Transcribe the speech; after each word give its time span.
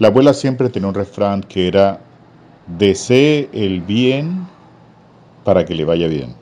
La 0.00 0.08
abuela 0.08 0.32
siempre 0.32 0.70
tenía 0.70 0.88
un 0.88 0.94
refrán 0.94 1.42
que 1.42 1.68
era, 1.68 2.00
desee 2.66 3.50
el 3.52 3.82
bien 3.82 4.46
para 5.44 5.66
que 5.66 5.74
le 5.74 5.84
vaya 5.84 6.08
bien. 6.08 6.34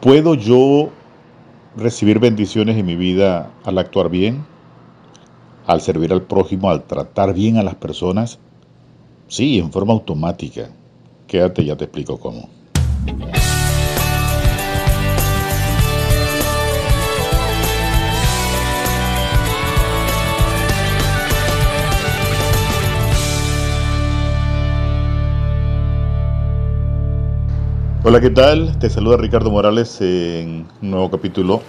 ¿Puedo 0.00 0.32
yo 0.34 0.88
recibir 1.76 2.18
bendiciones 2.18 2.78
en 2.78 2.86
mi 2.86 2.96
vida 2.96 3.50
al 3.62 3.76
actuar 3.76 4.08
bien? 4.08 4.46
¿Al 5.66 5.82
servir 5.82 6.14
al 6.14 6.22
prójimo? 6.22 6.70
¿Al 6.70 6.84
tratar 6.84 7.34
bien 7.34 7.58
a 7.58 7.62
las 7.62 7.74
personas? 7.74 8.38
Sí, 9.28 9.58
en 9.58 9.70
forma 9.70 9.92
automática. 9.92 10.70
Quédate, 11.26 11.62
ya 11.62 11.76
te 11.76 11.84
explico 11.84 12.18
cómo. 12.18 12.48
Hola, 28.04 28.20
¿qué 28.20 28.30
tal? 28.30 28.80
Te 28.80 28.90
saluda 28.90 29.16
Ricardo 29.16 29.52
Morales 29.52 30.00
en 30.00 30.66
un 30.82 30.90
nuevo 30.90 31.08
capítulo. 31.08 31.62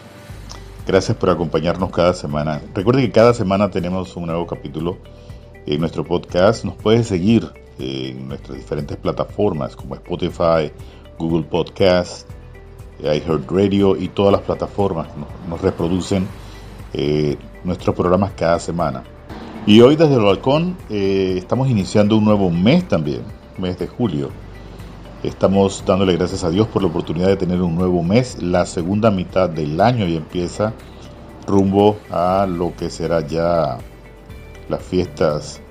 Gracias 0.87 1.15
por 1.15 1.29
acompañarnos 1.29 1.91
cada 1.91 2.15
semana. 2.15 2.59
Recuerde 2.73 3.03
que 3.03 3.11
cada 3.11 3.35
semana 3.35 3.69
tenemos 3.69 4.15
un 4.15 4.25
nuevo 4.25 4.47
capítulo 4.47 4.97
en 5.67 5.79
nuestro 5.79 6.03
podcast. 6.03 6.65
Nos 6.65 6.73
puedes 6.73 7.05
seguir 7.05 7.51
en 7.77 8.27
nuestras 8.29 8.57
diferentes 8.57 8.97
plataformas 8.97 9.75
como 9.75 9.93
Spotify, 9.93 10.71
Google 11.19 11.43
Podcast, 11.43 12.27
iHeartRadio 12.99 13.95
y 13.95 14.07
todas 14.07 14.31
las 14.31 14.41
plataformas 14.41 15.09
nos, 15.47 15.61
reproducen 15.61 16.27
eh, 16.93 17.37
nuestros 17.63 17.95
programas 17.95 18.31
cada 18.31 18.57
semana. 18.57 19.03
Y 19.67 19.81
hoy 19.81 19.95
desde 19.95 20.15
el 20.15 20.23
balcón 20.23 20.77
eh, 20.89 21.35
estamos 21.37 21.69
iniciando 21.69 22.17
un 22.17 22.25
nuevo 22.25 22.49
mes 22.49 22.87
también, 22.87 23.21
mes 23.59 23.77
de 23.77 23.85
julio 23.85 24.31
Estamos 25.23 25.85
dándole 25.87 26.17
gracias 26.17 26.43
a 26.43 26.49
Dios 26.49 26.67
por 26.67 26.81
la 26.81 26.89
oportunidad 26.89 27.27
de 27.27 27.37
tener 27.37 27.61
un 27.61 27.75
nuevo 27.75 28.03
mes. 28.03 28.43
La 28.43 28.65
segunda 28.65 29.09
mitad 29.09 29.49
del 29.49 29.79
año 29.79 30.05
y 30.05 30.17
empieza 30.17 30.73
rumbo 31.47 31.95
a 32.11 32.45
lo 32.45 32.75
que 32.75 32.89
será 32.89 33.25
ya 33.25 33.77
las 34.67 34.83
fiestas 34.83 35.61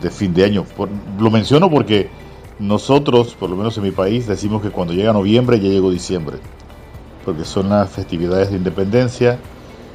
de 0.00 0.10
fin 0.10 0.32
de 0.32 0.44
año. 0.46 0.64
lo 1.18 1.30
menciono 1.30 1.68
porque 1.68 2.08
nosotros, 2.58 3.34
por 3.34 3.50
lo 3.50 3.56
menos 3.56 3.76
en 3.76 3.84
mi 3.84 3.90
país, 3.90 4.26
decimos 4.26 4.62
que 4.62 4.70
cuando 4.70 4.94
llega 4.94 5.12
noviembre 5.12 5.60
ya 5.60 5.68
llegó 5.68 5.90
diciembre. 5.90 6.38
Porque 7.26 7.44
son 7.44 7.68
las 7.68 7.90
festividades 7.90 8.50
de 8.50 8.56
independencia 8.56 9.38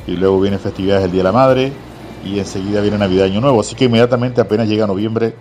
y 0.05 0.11
luego 0.17 0.39
vienen 0.39 0.59
festividades 0.59 1.01
del 1.01 1.13
Día 1.13 1.21
de 1.21 1.23
la 1.23 1.31
Madre 1.31 1.73
y 2.23 2.37
enseguida 2.37 2.79
viene 2.81 2.99
Navidad 2.99 3.25
Año 3.25 3.41
Nuevo. 3.41 3.59
Así 3.59 3.73
que 3.73 3.85
inmediatamente 3.85 4.39
apenas 4.39 4.67
llega 4.67 4.85
noviembre 4.85 5.33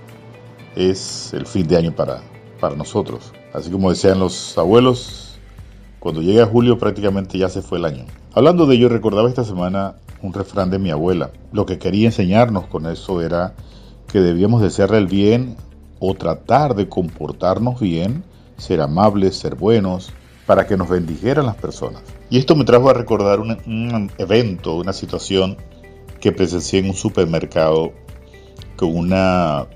es 0.74 1.34
el 1.34 1.44
fin 1.44 1.68
de 1.68 1.76
año 1.76 1.92
para, 1.92 2.22
para 2.62 2.76
nosotros. 2.76 3.32
Así 3.52 3.72
como 3.72 3.90
decían 3.90 4.20
los 4.20 4.56
abuelos, 4.56 5.36
cuando 5.98 6.22
llega 6.22 6.46
julio 6.46 6.78
prácticamente 6.78 7.36
ya 7.36 7.48
se 7.48 7.60
fue 7.60 7.78
el 7.78 7.84
año. 7.84 8.04
Hablando 8.34 8.66
de 8.66 8.76
ello, 8.76 8.88
recordaba 8.88 9.28
esta 9.28 9.42
semana 9.42 9.96
un 10.22 10.32
refrán 10.32 10.70
de 10.70 10.78
mi 10.78 10.92
abuela. 10.92 11.32
Lo 11.50 11.66
que 11.66 11.80
quería 11.80 12.06
enseñarnos 12.06 12.68
con 12.68 12.86
eso 12.86 13.20
era 13.20 13.54
que 14.06 14.20
debíamos 14.20 14.62
desearle 14.62 14.98
el 14.98 15.08
bien 15.08 15.56
o 15.98 16.14
tratar 16.14 16.76
de 16.76 16.88
comportarnos 16.88 17.80
bien, 17.80 18.22
ser 18.58 18.80
amables, 18.80 19.36
ser 19.36 19.56
buenos, 19.56 20.12
para 20.46 20.64
que 20.64 20.76
nos 20.76 20.88
bendijeran 20.88 21.46
las 21.46 21.56
personas. 21.56 22.02
Y 22.30 22.38
esto 22.38 22.54
me 22.54 22.64
trajo 22.64 22.90
a 22.90 22.94
recordar 22.94 23.40
un, 23.40 23.58
un 23.66 24.12
evento, 24.18 24.76
una 24.76 24.92
situación 24.92 25.56
que 26.20 26.30
presencié 26.30 26.78
en 26.78 26.90
un 26.90 26.94
supermercado 26.94 27.90
con 28.76 28.96
una 28.96 29.66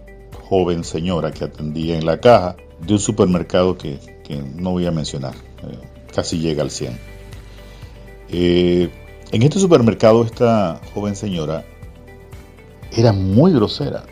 joven 0.48 0.84
señora 0.84 1.33
que 1.33 1.43
atendía 1.43 1.98
en 1.98 2.06
la 2.06 2.21
caja 2.21 2.55
de 2.81 2.93
un 2.93 2.99
supermercado 2.99 3.77
que, 3.77 3.99
no 4.57 4.73
voy 4.73 4.87
a 4.87 4.91
mencionar, 4.91 5.35
eh, 5.35 5.79
casi 6.15 6.39
llega 6.39 6.62
al 6.62 6.71
100. 6.71 6.99
Eh, 8.28 8.91
en 9.33 9.43
este 9.43 9.59
supermercado 9.59 10.25
esta 10.25 10.81
joven 10.95 11.17
señora 11.17 11.65
era 12.93 13.12
muy 13.12 13.53
grosera, 13.53 14.05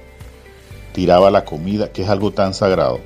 tiraba 0.92 1.30
la 1.30 1.44
comida, 1.44 1.90
que 1.90 2.02
es 2.02 2.08
algo 2.08 2.30
tan 2.30 2.54
sagrado, 2.54 3.00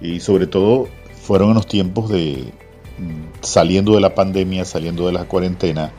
y 0.00 0.20
sobre 0.20 0.46
todo 0.46 0.88
fueron 1.22 1.50
en 1.50 1.54
los 1.54 1.66
tiempos 1.66 2.08
de 2.08 2.52
mm, 2.98 3.42
saliendo 3.42 3.94
de 3.94 4.00
la 4.00 4.14
pandemia, 4.14 4.64
saliendo 4.64 5.06
de 5.06 5.12
la 5.12 5.24
cuarentena, 5.24 5.92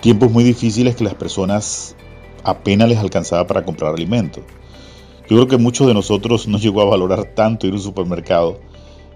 tiempos 0.00 0.30
muy 0.30 0.44
difíciles 0.44 0.96
que 0.96 1.04
las 1.04 1.14
personas 1.14 1.94
apenas 2.44 2.88
les 2.88 2.98
alcanzaba 2.98 3.46
para 3.46 3.64
comprar 3.64 3.94
alimentos. 3.94 4.44
Yo 5.32 5.38
creo 5.38 5.48
que 5.48 5.56
muchos 5.56 5.86
de 5.86 5.94
nosotros 5.94 6.46
no 6.46 6.58
llegó 6.58 6.82
a 6.82 6.84
valorar 6.84 7.32
tanto 7.34 7.66
ir 7.66 7.72
a 7.72 7.76
un 7.76 7.82
supermercado 7.82 8.60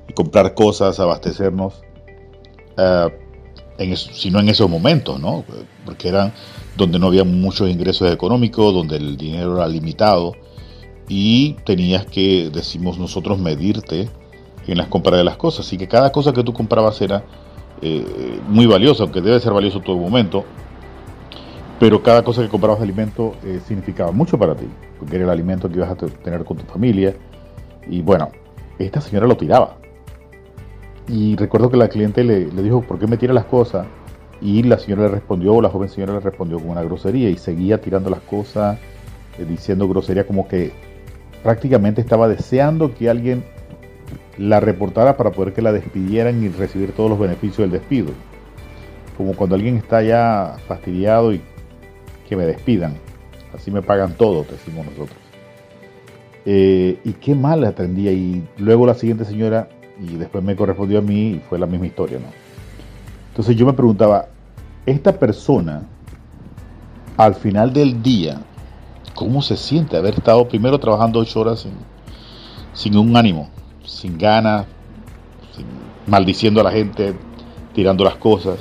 y 0.08 0.14
comprar 0.14 0.54
cosas, 0.54 0.98
abastecernos, 0.98 1.74
uh, 2.78 3.10
en 3.76 3.94
sino 3.98 4.40
en 4.40 4.48
esos 4.48 4.70
momentos, 4.70 5.20
¿no? 5.20 5.44
Porque 5.84 6.08
eran 6.08 6.32
donde 6.74 6.98
no 6.98 7.08
había 7.08 7.24
muchos 7.24 7.68
ingresos 7.68 8.10
económicos, 8.10 8.72
donde 8.72 8.96
el 8.96 9.18
dinero 9.18 9.56
era 9.56 9.68
limitado 9.68 10.32
y 11.06 11.52
tenías 11.66 12.06
que, 12.06 12.48
decimos 12.50 12.96
nosotros, 12.96 13.38
medirte 13.38 14.08
en 14.66 14.78
las 14.78 14.88
compras 14.88 15.18
de 15.18 15.24
las 15.24 15.36
cosas. 15.36 15.66
Así 15.66 15.76
que 15.76 15.86
cada 15.86 16.12
cosa 16.12 16.32
que 16.32 16.42
tú 16.42 16.54
comprabas 16.54 16.98
era 17.02 17.26
eh, 17.82 18.40
muy 18.48 18.64
valiosa, 18.64 19.02
aunque 19.02 19.20
debe 19.20 19.38
ser 19.38 19.52
valioso 19.52 19.80
todo 19.80 19.98
momento, 19.98 20.46
pero 21.78 22.02
cada 22.02 22.24
cosa 22.24 22.40
que 22.40 22.48
comprabas 22.48 22.78
de 22.78 22.84
alimento 22.84 23.34
eh, 23.44 23.60
significaba 23.68 24.12
mucho 24.12 24.38
para 24.38 24.54
ti, 24.54 24.64
porque 24.98 25.16
era 25.16 25.24
el 25.24 25.30
alimento 25.30 25.68
que 25.68 25.76
ibas 25.76 25.90
a 25.90 25.96
tener 25.96 26.44
con 26.44 26.56
tu 26.56 26.64
familia. 26.64 27.14
Y 27.88 28.02
bueno, 28.02 28.30
esta 28.78 29.00
señora 29.00 29.26
lo 29.26 29.36
tiraba. 29.36 29.76
Y 31.08 31.36
recuerdo 31.36 31.70
que 31.70 31.76
la 31.76 31.88
cliente 31.88 32.24
le, 32.24 32.46
dijo, 32.46 32.82
¿por 32.82 32.98
qué 32.98 33.06
me 33.06 33.16
tira 33.16 33.32
las 33.32 33.44
cosas? 33.44 33.86
Y 34.40 34.62
la 34.64 34.78
señora 34.78 35.02
le 35.02 35.08
respondió, 35.08 35.54
o 35.54 35.62
la 35.62 35.68
joven 35.68 35.88
señora 35.88 36.14
le 36.14 36.20
respondió 36.20 36.58
con 36.58 36.70
una 36.70 36.82
grosería 36.82 37.30
y 37.30 37.36
seguía 37.36 37.80
tirando 37.80 38.10
las 38.10 38.20
cosas, 38.20 38.78
eh, 39.38 39.44
diciendo 39.48 39.88
grosería 39.88 40.26
como 40.26 40.48
que 40.48 40.72
prácticamente 41.42 42.00
estaba 42.00 42.28
deseando 42.28 42.92
que 42.92 43.08
alguien 43.08 43.44
la 44.36 44.60
reportara 44.60 45.16
para 45.16 45.30
poder 45.30 45.54
que 45.54 45.62
la 45.62 45.72
despidieran 45.72 46.42
y 46.42 46.48
recibir 46.48 46.92
todos 46.92 47.08
los 47.08 47.18
beneficios 47.18 47.58
del 47.58 47.70
despido. 47.70 48.08
Como 49.16 49.34
cuando 49.34 49.54
alguien 49.54 49.76
está 49.76 50.02
ya 50.02 50.56
fastidiado 50.66 51.32
y 51.32 51.40
que 52.28 52.36
me 52.36 52.44
despidan. 52.44 52.94
Así 53.56 53.70
me 53.70 53.82
pagan 53.82 54.14
todo, 54.14 54.44
decimos 54.48 54.84
nosotros. 54.86 55.18
Eh, 56.44 57.00
y 57.04 57.12
qué 57.14 57.34
mal 57.34 57.64
atendía. 57.64 58.12
Y 58.12 58.46
luego 58.58 58.86
la 58.86 58.94
siguiente 58.94 59.24
señora, 59.24 59.68
y 60.00 60.16
después 60.16 60.44
me 60.44 60.54
correspondió 60.54 60.98
a 60.98 61.02
mí, 61.02 61.30
y 61.30 61.42
fue 61.48 61.58
la 61.58 61.66
misma 61.66 61.86
historia, 61.86 62.18
¿no? 62.18 62.26
Entonces 63.30 63.56
yo 63.56 63.66
me 63.66 63.72
preguntaba, 63.72 64.28
esta 64.86 65.18
persona, 65.18 65.82
al 67.16 67.34
final 67.34 67.72
del 67.72 68.02
día, 68.02 68.40
¿cómo 69.14 69.42
se 69.42 69.56
siente 69.56 69.96
haber 69.96 70.14
estado 70.14 70.46
primero 70.48 70.78
trabajando 70.78 71.18
ocho 71.18 71.40
horas 71.40 71.60
sin, 71.60 71.72
sin 72.72 72.96
un 72.96 73.16
ánimo, 73.16 73.50
sin 73.84 74.16
ganas, 74.16 74.66
maldiciendo 76.06 76.60
a 76.60 76.64
la 76.64 76.70
gente, 76.70 77.14
tirando 77.74 78.04
las 78.04 78.16
cosas? 78.16 78.58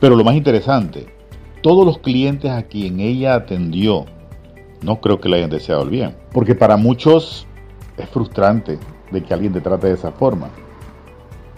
Pero 0.00 0.16
lo 0.16 0.24
más 0.24 0.34
interesante, 0.34 1.12
todos 1.62 1.84
los 1.84 1.98
clientes 1.98 2.50
a 2.50 2.62
quien 2.62 3.00
ella 3.00 3.34
atendió, 3.34 4.06
no 4.82 5.00
creo 5.00 5.20
que 5.20 5.28
le 5.28 5.36
hayan 5.36 5.50
deseado 5.50 5.82
el 5.82 5.90
bien. 5.90 6.14
Porque 6.32 6.54
para 6.54 6.76
muchos 6.76 7.46
es 7.96 8.08
frustrante 8.08 8.78
de 9.10 9.22
que 9.22 9.34
alguien 9.34 9.52
te 9.52 9.60
trate 9.60 9.88
de 9.88 9.94
esa 9.94 10.12
forma. 10.12 10.50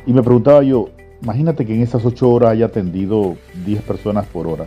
Y 0.06 0.12
me 0.12 0.22
preguntaba 0.22 0.62
yo, 0.62 0.88
imagínate 1.22 1.64
que 1.64 1.74
en 1.74 1.82
esas 1.82 2.04
8 2.04 2.28
horas 2.28 2.50
haya 2.50 2.66
atendido 2.66 3.36
10 3.64 3.82
personas 3.82 4.26
por 4.26 4.46
hora, 4.48 4.66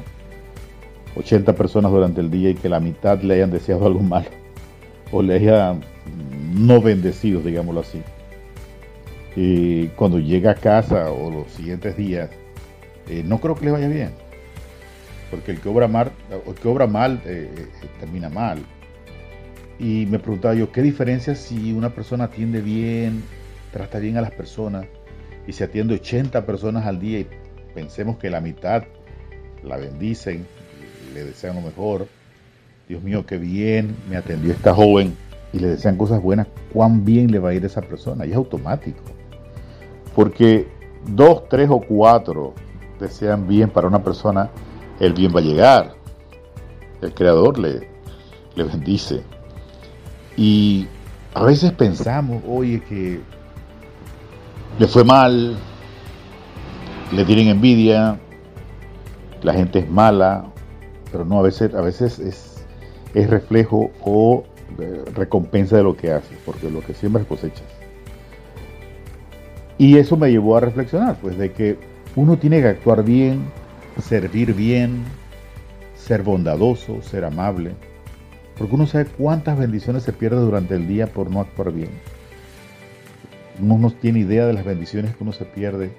80 1.18 1.54
personas 1.54 1.92
durante 1.92 2.22
el 2.22 2.32
día 2.32 2.50
y 2.50 2.56
que 2.56 2.70
la 2.70 2.80
mitad 2.80 3.22
le 3.22 3.36
hayan 3.36 3.52
deseado 3.52 3.86
algo 3.86 4.00
malo 4.00 4.30
o 5.12 5.22
le 5.22 5.36
hayan 5.36 5.82
no 6.54 6.82
bendecido, 6.82 7.42
digámoslo 7.42 7.82
así. 7.82 8.02
Y 9.36 9.88
cuando 9.90 10.20
llega 10.20 10.52
a 10.52 10.56
casa 10.56 11.12
o 11.12 11.30
los 11.30 11.52
siguientes 11.52 11.98
días, 11.98 12.30
eh, 13.10 13.22
no 13.26 13.40
creo 13.40 13.56
que 13.56 13.66
le 13.66 13.72
vaya 13.72 13.90
bien 13.90 14.25
porque 15.36 15.52
el 15.52 15.60
que 15.60 15.68
obra 15.68 15.90
mal, 15.90 16.14
que 16.62 16.68
obra 16.70 16.88
mal 16.88 17.22
eh, 17.26 17.52
eh, 17.58 17.88
termina 18.00 18.30
mal. 18.30 18.60
Y 19.78 20.06
me 20.06 20.18
preguntaba 20.18 20.54
yo, 20.54 20.72
¿qué 20.72 20.82
diferencia 20.82 21.36
si 21.36 21.74
una 21.74 21.90
persona 21.90 22.26
atiende 22.26 22.62
bien, 22.62 23.22
trata 23.74 24.00
bien 24.00 24.16
a 24.16 24.22
las 24.22 24.32
personas 24.32 24.86
y 25.46 25.52
se 25.52 25.66
atiende 25.66 25.96
80 25.96 26.46
personas 26.46 26.86
al 26.86 27.02
día 27.02 27.20
y 27.20 27.28
pensemos 27.74 28.18
que 28.18 28.30
la 28.30 28.40
mitad 28.40 28.84
la 29.62 29.76
bendicen, 29.76 30.46
le 31.14 31.26
desean 31.26 31.56
lo 31.56 31.62
mejor? 31.62 32.08
Dios 32.88 33.04
mío, 33.04 33.26
qué 33.26 33.38
bien 33.38 33.94
me 34.10 34.16
atendió 34.16 34.54
esta 34.54 34.74
joven 34.74 35.14
y 35.52 35.60
le 35.60 35.68
desean 35.68 35.98
cosas 35.98 36.22
buenas, 36.22 36.48
cuán 36.72 37.04
bien 37.04 37.30
le 37.30 37.40
va 37.40 37.50
a 37.50 37.54
ir 37.54 37.64
a 37.64 37.68
esa 37.68 37.82
persona. 37.82 38.26
Y 38.26 38.32
es 38.32 38.38
automático. 38.38 39.04
Porque 40.16 40.66
dos, 41.06 41.50
tres 41.50 41.70
o 41.70 41.82
cuatro 41.82 42.54
desean 43.02 43.50
bien 43.50 43.70
para 43.70 43.88
una 43.88 44.02
persona 44.02 44.50
el 45.00 45.14
bien 45.14 45.34
va 45.36 45.40
a 45.40 45.44
llegar. 45.44 45.96
El 47.02 47.14
Creador 47.14 47.58
le, 47.60 47.88
le 48.56 48.64
bendice. 48.64 49.22
Y 50.38 50.88
a 51.34 51.44
veces 51.44 51.72
pensamos, 51.72 52.42
oye, 52.48 52.82
que 52.82 53.20
le 54.80 54.88
fue 54.88 55.04
mal, 55.04 55.58
le 57.12 57.26
tienen 57.26 57.48
envidia, 57.48 58.20
la 59.44 59.54
gente 59.54 59.80
es 59.80 59.90
mala, 59.90 60.46
pero 61.12 61.24
no, 61.26 61.40
a 61.40 61.44
veces, 61.44 61.74
a 61.74 61.82
veces 61.82 62.20
es, 62.20 62.66
es 63.14 63.30
reflejo 63.30 63.92
o 64.04 64.44
eh, 64.80 65.04
recompensa 65.14 65.78
de 65.78 65.84
lo 65.84 65.96
que 65.96 66.12
haces, 66.12 66.38
porque 66.46 66.70
lo 66.70 66.82
que 66.82 66.94
siembras 66.94 67.26
cosechas. 67.26 67.64
Y 69.78 69.98
eso 69.98 70.18
me 70.18 70.32
llevó 70.32 70.58
a 70.58 70.62
reflexionar, 70.62 71.18
pues, 71.22 71.38
de 71.38 71.52
que 71.52 71.78
uno 72.16 72.38
tiene 72.38 72.62
que 72.62 72.70
actuar 72.70 73.04
bien, 73.04 73.52
servir 74.02 74.54
bien, 74.54 75.04
ser 75.96 76.24
bondadoso, 76.24 77.02
ser 77.02 77.26
amable, 77.26 77.74
porque 78.58 78.76
uno 78.76 78.88
sabe 78.88 79.06
cuántas 79.06 79.58
bendiciones 79.58 80.04
se 80.04 80.14
pierden 80.14 80.42
durante 80.42 80.76
el 80.76 80.88
día 80.88 81.08
por 81.08 81.30
no 81.30 81.42
actuar 81.42 81.72
bien. 81.72 81.90
Uno 83.60 83.78
no 83.78 83.92
tiene 83.92 84.20
idea 84.20 84.46
de 84.46 84.54
las 84.54 84.66
bendiciones 84.66 85.16
que 85.16 85.24
uno 85.24 85.34
se 85.34 85.46
pierde, 85.46 85.92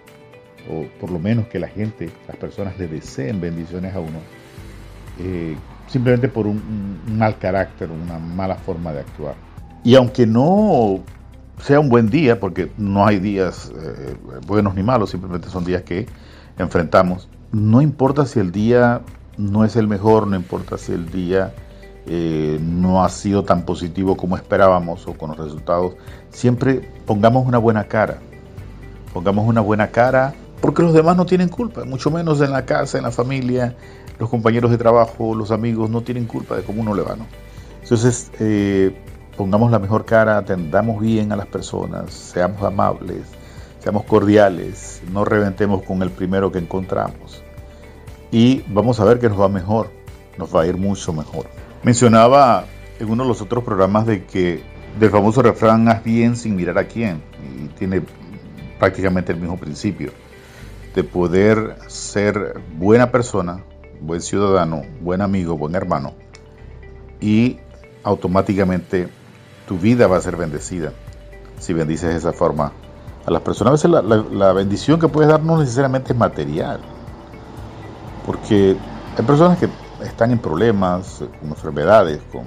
o 0.71 0.85
por 1.01 1.11
lo 1.11 1.19
menos 1.19 1.47
que 1.49 1.59
la 1.59 1.69
gente, 1.69 2.11
las 2.29 2.37
personas 2.37 2.79
le 2.79 2.89
deseen 2.89 3.41
bendiciones 3.41 3.95
a 3.95 4.01
uno, 4.01 4.19
eh, 5.19 5.57
simplemente 5.87 6.29
por 6.29 6.47
un, 6.47 7.01
mal 7.07 7.39
carácter, 7.39 7.91
una 7.91 8.19
mala 8.19 8.57
forma 8.57 8.93
de 8.93 9.01
actuar. 9.01 9.35
Y 9.85 9.95
aunque 9.95 10.27
no 10.27 11.01
sea 11.61 11.81
un 11.81 11.89
buen 11.89 12.09
día, 12.11 12.39
porque 12.39 12.71
no 12.77 13.07
hay 13.07 13.19
días 13.19 13.73
eh, 13.75 14.15
buenos 14.47 14.75
ni 14.75 14.83
malos, 14.83 15.11
simplemente 15.11 15.49
son 15.49 15.65
días 15.65 15.83
que 15.83 16.07
enfrentamos, 16.59 17.29
no 17.53 17.81
importa 17.83 18.27
si 18.27 18.41
el 18.41 18.53
día 18.53 19.03
no 19.37 19.65
es 19.65 19.77
el 19.77 19.89
mejor, 19.89 20.27
no 20.27 20.37
importa 20.37 20.79
si 20.79 20.93
el 20.93 21.11
día 21.11 21.55
eh, 22.07 22.59
no 22.63 23.05
ha 23.05 23.09
sido 23.09 23.45
tan 23.45 23.65
positivo 23.65 24.17
como 24.17 24.37
esperábamos 24.37 25.07
o 25.07 25.15
con 25.15 25.31
los 25.31 25.39
resultados, 25.39 25.95
siempre 26.31 26.89
pongamos 27.05 27.47
una 27.47 27.59
buena 27.59 27.85
cara. 27.85 28.19
Pongamos 29.13 29.49
una 29.49 29.61
buena 29.61 29.89
cara 29.89 30.35
porque 30.61 30.83
los 30.83 30.95
demás 30.95 31.17
no 31.17 31.27
tienen 31.27 31.49
culpa, 31.49 31.85
mucho 31.85 32.11
menos 32.11 32.41
en 32.41 32.51
la 32.51 32.65
casa, 32.65 32.99
en 32.99 33.05
la 33.05 33.11
familia, 33.11 33.77
los 34.19 34.29
compañeros 34.29 34.71
de 34.71 34.79
trabajo, 34.79 35.35
los 35.35 35.51
amigos 35.51 35.91
no 35.91 36.03
tienen 36.03 36.27
culpa 36.27 36.57
de 36.57 36.63
cómo 36.63 36.83
uno 36.83 36.95
le 36.95 37.03
va. 37.03 37.17
Entonces, 37.83 38.31
eh, 38.41 38.97
pongamos 39.37 39.71
la 39.71 39.79
mejor 39.79 40.05
cara, 40.05 40.39
atendamos 40.39 41.01
bien 41.01 41.33
a 41.33 41.37
las 41.37 41.47
personas, 41.47 42.13
seamos 42.13 42.63
amables, 42.63 43.23
seamos 43.87 44.03
cordiales, 44.03 45.01
no 45.13 45.25
reventemos 45.25 45.81
con 45.85 46.03
el 46.03 46.11
primero 46.11 46.51
que 46.51 46.59
encontramos. 46.59 47.45
Y 48.33 48.65
vamos 48.67 48.99
a 48.99 49.05
ver 49.05 49.21
que 49.21 49.29
nos 49.29 49.41
va 49.41 49.49
mejor, 49.49 49.93
nos 50.37 50.53
va 50.53 50.63
a 50.63 50.67
ir 50.67 50.77
mucho 50.77 51.13
mejor. 51.13 51.47
Mencionaba 51.85 52.65
en 52.99 53.09
uno 53.09 53.23
de 53.23 53.29
los 53.29 53.43
otros 53.43 53.63
programas 53.63 54.05
de 54.05 54.25
que 54.25 54.61
del 54.99 55.11
famoso 55.11 55.41
refrán 55.41 55.89
haz 55.89 56.03
bien 56.03 56.35
sin 56.35 56.57
mirar 56.57 56.79
a 56.79 56.89
quién, 56.89 57.23
y 57.41 57.69
tiene 57.79 58.03
prácticamente 58.81 59.31
el 59.31 59.39
mismo 59.39 59.57
principio, 59.57 60.11
de 60.93 61.05
poder 61.05 61.77
ser 61.87 62.61
buena 62.77 63.13
persona, 63.13 63.63
buen 64.01 64.21
ciudadano, 64.21 64.83
buen 65.01 65.21
amigo, 65.21 65.57
buen 65.57 65.77
hermano, 65.77 66.13
y 67.21 67.59
automáticamente 68.03 69.07
tu 69.69 69.79
vida 69.79 70.09
va 70.09 70.17
a 70.17 70.21
ser 70.21 70.35
bendecida 70.35 70.93
si 71.61 71.73
bendices 71.73 72.11
de 72.11 72.17
esa 72.17 72.33
forma 72.33 72.73
a 73.27 73.31
las 73.31 73.43
personas. 73.43 73.71
A 73.85 73.89
veces 73.89 73.91
la, 73.91 74.03
la 74.03 74.53
bendición 74.53 75.01
que 75.01 75.09
puedes 75.09 75.29
dar 75.29 75.43
no 75.43 75.59
necesariamente 75.59 76.13
es 76.13 76.19
material, 76.19 76.81
porque 78.25 78.77
hay 79.17 79.25
personas 79.25 79.59
que 79.59 79.69
están 80.03 80.31
en 80.31 80.39
problemas, 80.39 81.23
con 81.41 81.51
enfermedades, 81.51 82.21
con 82.33 82.45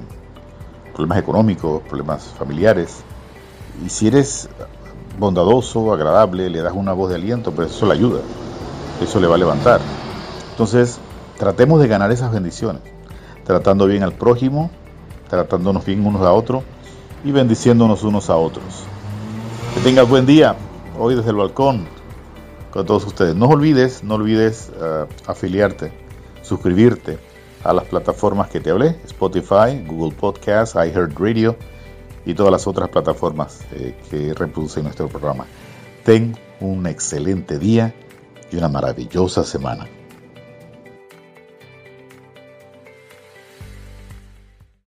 problemas 0.93 1.17
económicos, 1.17 1.81
problemas 1.83 2.23
familiares. 2.37 3.03
Y 3.85 3.89
si 3.89 4.07
eres 4.07 4.49
bondadoso, 5.17 5.93
agradable, 5.93 6.49
le 6.49 6.61
das 6.61 6.73
una 6.75 6.93
voz 6.93 7.09
de 7.09 7.15
aliento, 7.15 7.51
pues 7.51 7.71
eso 7.71 7.85
le 7.85 7.93
ayuda, 7.93 8.21
eso 9.01 9.19
le 9.19 9.27
va 9.27 9.35
a 9.35 9.37
levantar. 9.37 9.81
Entonces, 10.51 10.99
tratemos 11.37 11.79
de 11.79 11.87
ganar 11.87 12.11
esas 12.11 12.31
bendiciones, 12.31 12.81
tratando 13.45 13.85
bien 13.85 14.03
al 14.03 14.13
prójimo, 14.13 14.69
tratándonos 15.29 15.85
bien 15.85 16.05
unos 16.05 16.21
a 16.21 16.33
otros 16.33 16.63
y 17.23 17.31
bendiciéndonos 17.31 18.03
unos 18.03 18.29
a 18.29 18.35
otros. 18.35 18.65
Que 19.73 19.81
tengas 19.81 20.09
buen 20.09 20.25
día, 20.25 20.55
hoy 20.99 21.15
desde 21.15 21.29
el 21.31 21.37
balcón, 21.37 21.87
con 22.71 22.85
todos 22.85 23.05
ustedes. 23.05 23.35
No 23.35 23.47
olvides, 23.47 24.03
no 24.03 24.15
olvides 24.15 24.69
uh, 24.79 25.07
afiliarte, 25.25 25.91
suscribirte 26.43 27.17
a 27.63 27.73
las 27.73 27.85
plataformas 27.85 28.49
que 28.49 28.59
te 28.59 28.69
hablé, 28.69 28.99
Spotify, 29.05 29.83
Google 29.87 30.15
Podcast, 30.15 30.75
iHeartRadio 30.75 31.55
y 32.25 32.33
todas 32.33 32.51
las 32.51 32.67
otras 32.67 32.89
plataformas 32.89 33.61
eh, 33.71 33.95
que 34.09 34.33
reproducen 34.33 34.83
nuestro 34.83 35.07
programa. 35.07 35.45
Ten 36.03 36.37
un 36.59 36.85
excelente 36.85 37.57
día 37.57 37.93
y 38.51 38.57
una 38.57 38.69
maravillosa 38.69 39.43
semana. 39.43 39.87